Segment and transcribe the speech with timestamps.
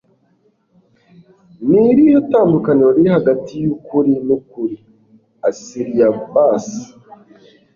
[1.69, 4.77] ni irihe tandukaniro riri hagati yukuri nukuri?
[5.47, 6.83] asliabbasi